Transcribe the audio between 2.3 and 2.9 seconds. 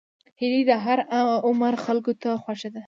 خوښه ده